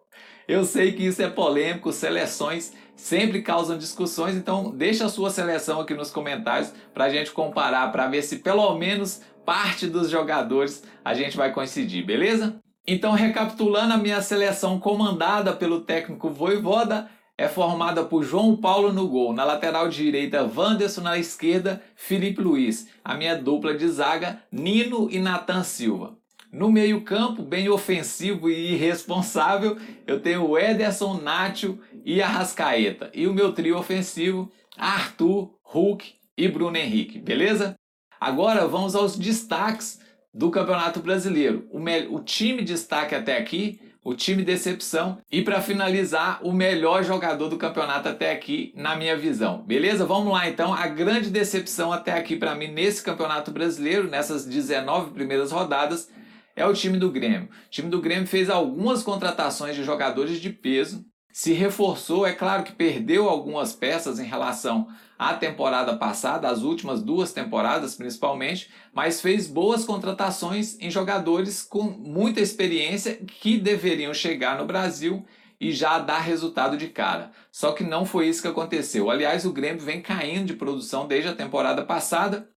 Eu 0.52 0.66
sei 0.66 0.92
que 0.92 1.06
isso 1.06 1.22
é 1.22 1.30
polêmico, 1.30 1.94
seleções 1.94 2.74
sempre 2.94 3.42
causam 3.42 3.78
discussões, 3.78 4.36
então 4.36 4.70
deixa 4.76 5.06
a 5.06 5.10
sua 5.10 5.30
seleção 5.30 5.80
aqui 5.80 5.94
nos 5.94 6.12
comentários 6.12 6.74
para 6.94 7.06
a 7.06 7.10
gente 7.10 7.32
comparar, 7.32 7.90
para 7.90 8.08
ver 8.08 8.22
se 8.22 8.40
pelo 8.40 8.78
menos 8.78 9.22
parte 9.46 9.88
dos 9.88 10.10
jogadores 10.10 10.84
a 11.06 11.14
gente 11.14 11.38
vai 11.38 11.54
coincidir, 11.54 12.06
beleza? 12.06 12.60
Então, 12.86 13.14
recapitulando, 13.14 13.94
a 13.94 13.98
minha 13.98 14.22
seleção 14.22 14.78
comandada 14.78 15.54
pelo 15.54 15.86
técnico 15.86 16.30
Voivoda 16.30 17.10
é 17.38 17.48
formada 17.48 18.04
por 18.04 18.22
João 18.22 18.58
Paulo 18.58 18.92
no 18.92 19.08
gol, 19.08 19.32
na 19.32 19.46
lateral 19.46 19.88
direita 19.88 20.44
Wanderson, 20.44 21.00
na 21.00 21.18
esquerda 21.18 21.82
Felipe 21.96 22.42
Luiz, 22.42 22.90
a 23.06 23.16
minha 23.16 23.38
dupla 23.38 23.74
de 23.74 23.88
zaga 23.88 24.44
Nino 24.52 25.08
e 25.10 25.18
Natan 25.18 25.64
Silva. 25.64 26.21
No 26.52 26.70
meio-campo, 26.70 27.44
bem 27.44 27.70
ofensivo 27.70 28.50
e 28.50 28.74
irresponsável, 28.74 29.78
eu 30.06 30.20
tenho 30.20 30.46
o 30.46 30.60
Ederson, 30.60 31.22
Nacho 31.22 31.80
e 32.04 32.22
Arrascaeta. 32.22 33.10
E 33.14 33.26
o 33.26 33.34
meu 33.34 33.54
trio 33.54 33.78
ofensivo, 33.78 34.52
Arthur, 34.78 35.50
Hulk 35.64 36.14
e 36.38 36.50
Bruno 36.50 36.76
Henrique, 36.76 37.20
beleza? 37.20 37.76
Agora 38.20 38.68
vamos 38.68 38.96
aos 38.96 39.16
destaques 39.16 40.02
do 40.34 40.52
Campeonato 40.52 41.00
Brasileiro. 41.00 41.70
O, 41.72 41.80
o 42.14 42.20
time 42.20 42.62
destaque 42.64 43.16
até 43.16 43.38
aqui, 43.38 43.80
o 44.04 44.14
time 44.14 44.44
decepção 44.44 45.20
e 45.32 45.42
para 45.42 45.62
finalizar, 45.62 46.42
o 46.44 46.52
melhor 46.52 47.02
jogador 47.06 47.48
do 47.48 47.58
campeonato 47.58 48.10
até 48.10 48.30
aqui, 48.30 48.74
na 48.76 48.94
minha 48.98 49.16
visão. 49.16 49.64
Beleza? 49.64 50.06
Vamos 50.06 50.34
lá 50.34 50.50
então. 50.50 50.74
A 50.74 50.88
grande 50.88 51.30
decepção 51.30 51.94
até 51.94 52.12
aqui 52.12 52.36
para 52.36 52.56
mim 52.56 52.68
nesse 52.68 53.02
Campeonato 53.02 53.52
Brasileiro, 53.52 54.10
nessas 54.10 54.46
19 54.46 55.12
primeiras 55.12 55.52
rodadas, 55.52 56.10
é 56.56 56.66
o 56.66 56.74
time 56.74 56.98
do 56.98 57.12
Grêmio. 57.12 57.50
O 57.68 57.70
time 57.70 57.90
do 57.90 58.02
Grêmio 58.02 58.28
fez 58.28 58.50
algumas 58.50 59.04
contratações 59.04 59.76
de 59.76 59.84
jogadores 59.84 60.40
de 60.40 60.50
peso, 60.50 61.06
se 61.34 61.54
reforçou, 61.54 62.26
é 62.26 62.34
claro 62.34 62.64
que 62.64 62.74
perdeu 62.74 63.30
algumas 63.30 63.74
peças 63.74 64.20
em 64.20 64.26
relação 64.26 64.88
à 65.18 65.34
temporada 65.34 65.96
passada, 65.96 66.50
as 66.50 66.62
últimas 66.62 67.02
duas 67.02 67.32
temporadas 67.32 67.96
principalmente, 67.96 68.70
mas 68.94 69.22
fez 69.22 69.48
boas 69.48 69.86
contratações 69.86 70.78
em 70.80 70.92
jogadores 70.92 71.62
com 71.62 71.84
muita 71.84 72.42
experiência 72.42 73.16
que 73.16 73.58
deveriam 73.58 74.14
chegar 74.14 74.58
no 74.58 74.66
Brasil 74.66 75.26
e 75.60 75.72
já 75.72 76.00
dar 76.00 76.20
resultado 76.20 76.76
de 76.76 76.88
cara. 76.88 77.32
Só 77.52 77.72
que 77.72 77.84
não 77.84 78.04
foi 78.04 78.28
isso 78.28 78.42
que 78.42 78.48
aconteceu. 78.48 79.10
Aliás, 79.10 79.46
o 79.46 79.54
Grêmio 79.54 79.86
vem 79.86 80.02
caindo 80.02 80.48
de 80.48 80.56
produção 80.56 81.08
desde 81.08 81.30
a 81.30 81.36
temporada 81.36 81.86
passada 81.86 82.50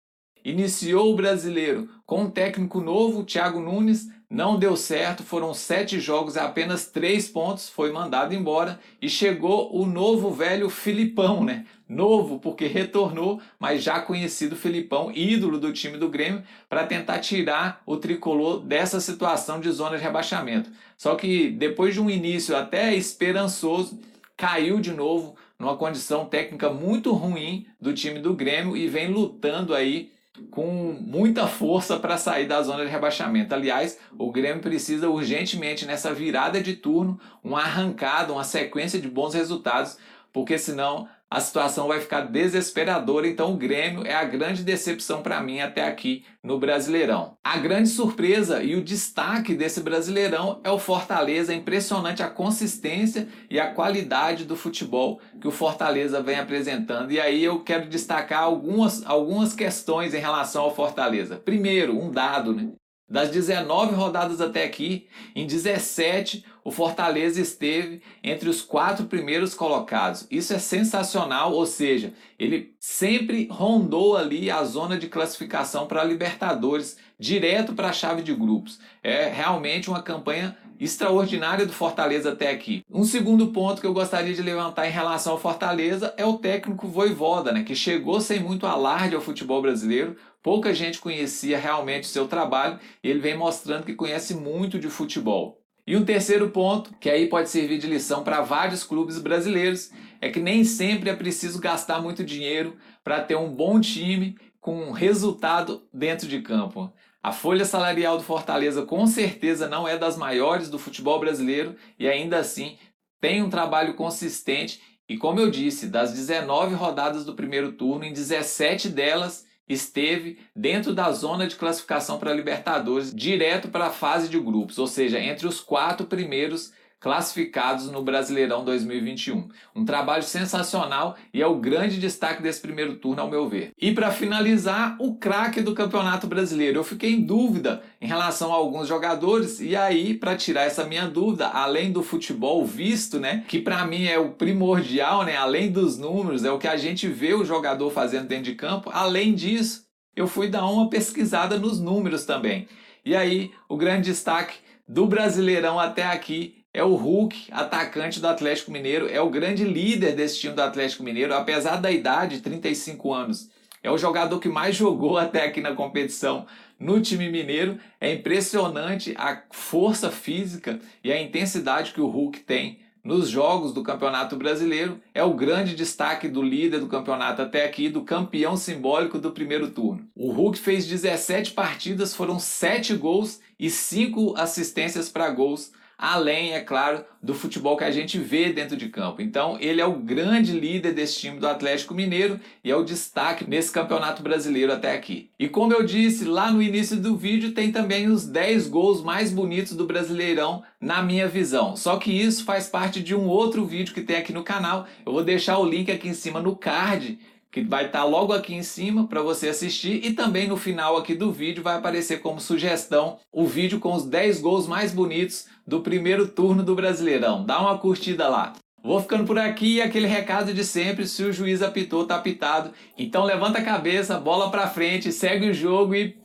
Iniciou 0.45 1.11
o 1.11 1.17
brasileiro 1.17 1.89
com 2.05 2.25
um 2.25 2.31
técnico 2.31 2.79
novo, 2.79 3.25
Thiago 3.25 3.61
Nunes, 3.61 4.11
não 4.29 4.59
deu 4.59 4.77
certo, 4.77 5.23
foram 5.23 5.55
sete 5.55 6.01
jogos 6.01 6.35
e 6.35 6.39
apenas 6.39 6.87
três 6.87 7.29
pontos, 7.29 7.69
foi 7.69 7.93
mandado 7.93 8.35
embora 8.35 8.81
e 9.01 9.09
chegou 9.09 9.75
o 9.75 9.87
novo 9.87 10.31
velho 10.31 10.69
Filipão, 10.69 11.45
né? 11.45 11.65
Novo 11.89 12.39
porque 12.39 12.67
retornou, 12.67 13.41
mas 13.59 13.83
já 13.83 14.01
conhecido 14.01 14.57
Filipão, 14.57 15.13
ídolo 15.15 15.59
do 15.59 15.73
time 15.73 15.97
do 15.97 16.09
Grêmio, 16.09 16.43
para 16.69 16.85
tentar 16.85 17.21
tirar 17.21 17.81
o 17.87 17.97
tricolor 17.97 18.61
dessa 18.61 19.01
situação 19.01 19.61
de 19.61 19.71
zona 19.71 19.97
de 19.97 20.03
rebaixamento. 20.03 20.71
Só 20.99 21.15
que 21.15 21.49
depois 21.51 21.95
de 21.95 22.01
um 22.01 22.11
início 22.11 22.57
até 22.57 22.95
esperançoso, 22.95 23.99
caiu 24.37 24.81
de 24.81 24.93
novo 24.93 25.37
numa 25.59 25.77
condição 25.77 26.27
técnica 26.27 26.69
muito 26.69 27.13
ruim 27.13 27.67
do 27.81 27.95
time 27.95 28.19
do 28.19 28.35
Grêmio 28.35 28.77
e 28.77 28.89
vem 28.89 29.09
lutando 29.09 29.75
aí 29.75 30.13
com 30.51 30.97
muita 31.01 31.47
força 31.47 31.97
para 31.97 32.17
sair 32.17 32.47
da 32.47 32.63
zona 32.63 32.85
de 32.85 32.91
rebaixamento. 32.91 33.55
Aliás, 33.55 33.99
o 34.19 34.31
Grêmio 34.33 34.63
precisa 34.63 35.09
urgentemente 35.09 35.87
nessa 35.87 36.13
virada 36.13 36.61
de 36.61 36.75
turno, 36.75 37.21
uma 37.43 37.61
arrancada, 37.61 38.33
uma 38.33 38.45
sequência 38.45 39.01
de 39.01 39.09
bons 39.09 39.35
resultados 39.35 39.97
porque 40.35 40.59
senão 40.59 41.09
a 41.31 41.41
situação 41.41 41.89
vai 41.89 42.01
ficar 42.01 42.23
desesperadora. 42.23 43.27
Então, 43.27 43.53
o 43.53 43.57
Grêmio 43.57 44.07
é 44.07 44.15
a 44.15 44.25
grande 44.25 44.63
decepção 44.63 45.23
para 45.23 45.41
mim 45.41 45.61
até 45.61 45.87
aqui 45.87 46.25
no 46.43 46.59
Brasileirão. 46.59 47.37
A 47.43 47.59
grande 47.59 47.89
surpresa 47.89 48.63
e 48.63 48.77
o 48.77 48.85
destaque 48.85 49.55
desse 49.55 49.81
Brasileirão 49.81 50.61
é 50.63 50.71
o 50.71 50.79
Fortaleza. 50.79 51.53
É 51.53 51.57
impressionante 51.57 52.23
a 52.23 52.31
consistência 52.31 53.29
e 53.51 53.59
a 53.59 53.73
qualidade 53.73 54.45
do 54.45 54.55
futebol 54.55 55.21
que 55.41 55.49
o 55.49 55.53
Fortaleza 55.53 56.23
vem 56.23 56.39
apresentando. 56.39 57.11
E 57.11 57.21
aí 57.21 57.43
eu 57.43 57.61
quero 57.65 57.89
destacar 57.89 58.43
algumas, 58.43 59.05
algumas 59.05 59.55
questões 59.55 60.15
em 60.15 60.21
relação 60.21 60.63
ao 60.63 60.75
Fortaleza. 60.75 61.37
Primeiro, 61.37 61.99
um 61.99 62.11
dado, 62.11 62.55
né? 62.55 62.71
Das 63.09 63.29
19 63.31 63.95
rodadas 63.95 64.41
até 64.41 64.65
aqui, 64.65 65.07
em 65.37 65.47
17 65.47 66.45
o 66.65 66.71
Fortaleza 66.71 67.41
esteve 67.41 68.01
entre 68.23 68.49
os 68.49 68.63
quatro 68.63 69.05
primeiros 69.05 69.55
colocados. 69.55 70.27
Isso 70.31 70.55
é 70.55 70.59
sensacional, 70.59 71.53
ou 71.53 71.67
seja, 71.67 72.15
ele 72.39 72.75
sempre 72.81 73.47
rondou 73.51 74.17
ali 74.17 74.51
a 74.51 74.65
zona 74.65 74.99
de 74.99 75.07
classificação 75.09 75.87
para 75.87 76.01
a 76.01 76.05
Libertadores, 76.05 76.97
direto 77.19 77.75
para 77.75 77.91
a 77.91 77.93
chave 77.93 78.23
de 78.23 78.35
grupos. 78.35 78.81
É 79.03 79.29
realmente 79.29 79.91
uma 79.91 80.03
campanha 80.03 80.57
extraordinária 80.81 81.67
do 81.67 81.73
Fortaleza 81.73 82.33
até 82.33 82.51
aqui. 82.51 82.83
Um 82.91 83.05
segundo 83.05 83.49
ponto 83.49 83.81
que 83.81 83.87
eu 83.87 83.93
gostaria 83.93 84.35
de 84.35 84.43
levantar 84.43 84.89
em 84.89 84.93
relação 84.93 85.35
ao 85.35 85.39
Fortaleza 85.39 86.15
é 86.17 86.25
o 86.25 86.39
técnico 86.39 86.89
Voivoda, 86.89 87.53
né, 87.53 87.63
que 87.63 87.77
chegou 87.77 88.21
sem 88.21 88.41
muito 88.41 88.67
alarde 88.67 89.15
ao 89.15 89.21
futebol 89.21 89.63
brasileiro, 89.63 90.17
pouca 90.43 90.75
gente 90.75 90.99
conhecia 90.99 91.59
realmente 91.59 92.05
o 92.05 92.09
seu 92.09 92.27
trabalho 92.27 92.79
e 93.03 93.09
ele 93.09 93.21
vem 93.21 93.37
mostrando 93.37 93.85
que 93.85 93.95
conhece 93.95 94.35
muito 94.35 94.79
de 94.79 94.89
futebol. 94.89 95.64
E 95.87 95.97
um 95.97 96.05
terceiro 96.05 96.51
ponto, 96.51 96.95
que 96.99 97.11
aí 97.11 97.29
pode 97.29 97.51
servir 97.51 97.79
de 97.79 97.87
lição 97.87 98.25
para 98.25 98.41
vários 98.41 98.83
clubes 98.85 99.19
brasileiros, 99.19 99.91
é 100.21 100.31
que 100.31 100.41
nem 100.41 100.65
sempre 100.65 101.11
é 101.11 101.17
preciso 101.17 101.61
gastar 101.61 102.01
muito 102.01 102.25
dinheiro 102.25 102.77
para 103.03 103.23
ter 103.23 103.37
um 103.37 103.55
bom 103.55 103.79
time 103.79 104.37
com 104.61 104.91
resultado 104.93 105.83
dentro 105.93 106.27
de 106.27 106.41
campo. 106.41 106.91
A 107.23 107.33
folha 107.33 107.67
salarial 107.67 108.17
do 108.17 108.23
Fortaleza 108.23 108.83
com 108.83 109.07
certeza 109.07 109.69
não 109.69 109.87
é 109.87 109.99
das 109.99 110.17
maiores 110.17 110.71
do 110.71 110.79
futebol 110.79 111.21
brasileiro 111.21 111.77
e 111.99 112.09
ainda 112.09 112.39
assim 112.39 112.79
tem 113.21 113.43
um 113.43 113.51
trabalho 113.51 113.95
consistente 113.95 114.81
e 115.07 115.19
como 115.19 115.39
eu 115.39 115.51
disse, 115.51 115.89
das 115.89 116.13
19 116.13 116.75
rodadas 116.75 117.27
do 117.27 117.35
primeiro 117.35 117.73
turno, 117.73 118.05
em 118.05 118.13
17 118.13 118.89
delas 118.89 119.47
esteve 119.69 120.39
dentro 120.55 120.95
da 120.95 121.11
zona 121.13 121.47
de 121.47 121.57
classificação 121.57 122.19
para 122.19 122.35
Libertadores, 122.35 123.15
direto 123.15 123.69
para 123.69 123.87
a 123.87 123.91
fase 123.91 124.29
de 124.29 124.39
grupos, 124.39 124.79
ou 124.79 124.87
seja, 124.87 125.19
entre 125.19 125.47
os 125.47 125.61
quatro 125.61 126.07
primeiros 126.07 126.73
classificados 127.05 127.91
no 127.91 128.03
Brasileirão 128.03 128.65
2021. 128.65 129.51
Um 129.77 129.85
trabalho 129.85 130.23
sensacional 130.23 131.19
e 131.35 131.43
é 131.43 131.47
o 131.47 131.57
grande 131.57 132.01
destaque 132.01 132.43
desse 132.43 132.63
primeiro 132.63 132.97
turno, 132.97 133.21
ao 133.21 133.29
meu 133.29 133.47
ver. 133.47 133.73
E 133.79 133.93
para 133.93 134.11
finalizar, 134.11 134.97
o 134.99 135.15
craque 135.15 135.61
do 135.61 135.75
Campeonato 135.75 136.27
Brasileiro. 136.27 136.79
Eu 136.79 136.83
fiquei 136.83 137.13
em 137.13 137.21
dúvida 137.21 137.83
em 138.01 138.07
relação 138.07 138.55
a 138.55 138.57
alguns 138.57 138.89
jogadores 138.89 139.61
e 139.61 139.77
aí, 139.77 140.15
para 140.15 140.35
tirar 140.35 140.63
essa 140.63 140.85
minha 140.85 141.07
dúvida, 141.07 141.47
além 141.47 141.93
do 141.93 142.03
futebol 142.03 142.65
visto, 142.65 143.21
né, 143.21 143.45
que 143.49 143.61
para 143.61 143.87
mim 143.87 144.07
é 144.07 144.19
o 144.19 144.31
primordial, 144.31 145.25
né, 145.27 145.37
além 145.37 145.71
dos 145.71 145.99
números, 145.99 146.43
é 146.43 146.51
o 146.51 146.59
que 146.59 146.69
a 146.69 146.79
gente 146.79 147.07
vê 147.07 147.35
o 147.35 147.45
jogador 147.45 147.91
fazendo 147.91 148.29
dentro 148.29 148.45
de 148.45 148.55
campo. 148.55 148.89
Além 148.91 149.35
disso, 149.35 149.85
eu 150.17 150.27
fui 150.27 150.49
dar 150.49 150.65
uma 150.65 150.89
pesquisada 150.89 151.59
nos 151.59 151.79
números 151.79 152.25
também. 152.25 152.67
E 153.05 153.15
aí, 153.15 153.51
o 153.69 153.77
grande 153.77 154.05
destaque 154.05 154.57
do 154.89 155.07
Brasileirão 155.07 155.79
até 155.79 156.05
aqui 156.05 156.64
é 156.75 156.83
o 156.83 156.97
Hulk, 156.97 157.47
atacante 157.53 158.21
do 158.21 158.27
Atlético 158.27 158.73
Mineiro, 158.73 159.09
é 159.09 159.21
o 159.21 159.31
grande 159.31 159.63
líder 159.63 160.17
desse 160.17 160.41
time 160.41 160.55
do 160.55 160.61
Atlético 160.61 161.05
Mineiro, 161.05 161.33
apesar 161.33 161.77
da 161.77 161.89
idade, 161.89 162.41
35 162.41 163.13
anos. 163.15 163.49
É 163.81 163.91
o 163.93 163.97
jogador 163.97 164.41
que 164.41 164.49
mais 164.49 164.75
jogou 164.75 165.17
até 165.17 165.45
aqui 165.45 165.61
na 165.61 165.73
competição 165.73 166.47
no 166.81 167.01
time 167.01 167.31
mineiro. 167.31 167.79
É 168.01 168.13
impressionante 168.13 169.15
a 169.17 169.41
força 169.53 170.11
física 170.11 170.81
e 171.05 171.13
a 171.13 171.23
intensidade 171.23 171.93
que 171.93 172.01
o 172.01 172.09
Hulk 172.09 172.41
tem 172.41 172.81
nos 173.05 173.29
jogos 173.29 173.73
do 173.73 173.83
Campeonato 173.83 174.37
Brasileiro. 174.37 174.99
É 175.15 175.23
o 175.23 175.35
grande 175.35 175.77
destaque 175.77 176.27
do 176.27 176.43
líder 176.43 176.81
do 176.81 176.89
campeonato 176.89 177.43
até 177.43 177.67
aqui, 177.67 177.89
do 177.89 178.03
campeão 178.03 178.57
simbólico 178.57 179.19
do 179.19 179.31
primeiro 179.31 179.71
turno. 179.71 180.09
O 180.17 180.33
Hulk 180.33 180.59
fez 180.59 180.87
17 180.87 181.53
partidas, 181.53 182.17
foram 182.17 182.39
7 182.41 182.97
gols 182.97 183.39
e 183.61 183.71
5 183.71 184.35
assistências 184.37 185.09
para 185.09 185.31
gols 185.31 185.73
além, 185.99 186.53
é 186.53 186.61
claro, 186.61 187.05
do 187.23 187.35
futebol 187.35 187.77
que 187.77 187.85
a 187.85 187.91
gente 187.91 188.19
vê 188.19 188.53
dentro 188.53 188.77
de 188.77 188.89
campo. 188.89 189.23
Então, 189.23 189.57
ele 189.61 189.81
é 189.81 189.87
o 189.87 189.99
grande 189.99 190.53
líder 190.53 190.93
desse 190.93 191.19
time 191.19 191.39
do 191.39 191.47
Atlético 191.47 191.95
Mineiro 191.95 192.39
e 192.63 192.71
é 192.71 192.77
o 192.77 192.85
destaque 192.85 193.49
nesse 193.49 193.73
campeonato 193.73 194.23
brasileiro 194.23 194.73
até 194.73 194.93
aqui. 194.93 195.31
E 195.39 195.49
como 195.49 195.73
eu 195.73 195.85
disse 195.85 196.25
lá 196.25 196.51
no 196.51 196.63
início 196.63 196.97
do 196.97 197.17
vídeo, 197.17 197.53
tem 197.53 197.73
também 197.73 198.09
os 198.09 198.27
10 198.27 198.69
gols 198.69 199.03
mais 199.03 199.33
bonitos 199.33 199.75
do 199.75 199.87
Brasileirão 199.87 200.63
na 200.81 201.03
minha 201.03 201.27
visão. 201.27 201.77
Só 201.77 201.97
que 201.97 202.11
isso 202.11 202.45
faz 202.45 202.69
parte 202.69 203.03
de 203.03 203.15
um 203.15 203.27
outro 203.27 203.65
vídeo 203.65 203.95
que 203.95 204.03
tem 204.03 204.17
aqui 204.17 204.33
no 204.33 204.43
canal. 204.43 204.87
Eu 205.05 205.13
vou 205.13 205.25
deixar 205.25 205.59
o 205.59 205.65
link 205.65 205.91
aqui 205.91 206.09
em 206.09 206.15
cima 206.15 206.41
no 206.41 206.57
card 206.57 207.19
que 207.55 207.63
vai 207.63 207.87
estar 207.87 208.01
tá 208.01 208.05
logo 208.05 208.33
aqui 208.33 208.53
em 208.53 208.65
cima 208.65 209.07
para 209.07 209.23
você 209.23 209.49
assistir 209.49 210.05
e 210.05 210.13
também 210.13 210.49
no 210.49 210.57
final 210.57 210.97
aqui 210.97 211.15
do 211.15 211.31
vídeo 211.31 211.63
vai 211.63 211.77
aparecer 211.77 212.21
como 212.21 212.41
sugestão 212.41 213.19
o 213.33 213.47
vídeo 213.47 213.79
com 213.79 213.95
os 213.95 214.05
10 214.05 214.41
gols 214.41 214.67
mais 214.67 214.93
bonitos 214.93 215.47
do 215.65 215.81
primeiro 215.81 216.27
turno 216.27 216.65
do 216.65 216.75
Brasileirão. 216.75 217.45
Dá 217.45 217.61
uma 217.61 217.79
curtida 217.79 218.29
lá. 218.29 218.55
Vou 218.83 219.01
ficando 219.01 219.25
por 219.25 219.39
aqui 219.39 219.77
e 219.77 219.83
aquele 219.83 220.09
recado 220.09 220.53
de 220.53 220.65
sempre, 220.65 221.07
se 221.07 221.23
o 221.23 221.33
juiz 221.33 221.63
apitou, 221.63 222.05
tá 222.05 222.17
apitado. 222.17 222.73
Então 222.99 223.23
levanta 223.23 223.61
a 223.61 223.65
cabeça, 223.65 224.19
bola 224.19 224.51
para 224.51 224.67
frente, 224.67 225.13
segue 225.13 225.51
o 225.51 225.55
jogo 225.55 225.95
e 225.95 226.17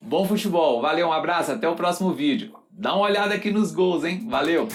bom 0.00 0.26
futebol. 0.26 0.82
Valeu, 0.82 1.06
um 1.06 1.12
abraço, 1.12 1.52
até 1.52 1.68
o 1.68 1.76
próximo 1.76 2.12
vídeo. 2.12 2.56
Dá 2.72 2.92
uma 2.92 3.04
olhada 3.04 3.34
aqui 3.34 3.52
nos 3.52 3.70
gols, 3.70 4.02
hein? 4.02 4.26
Valeu! 4.28 4.66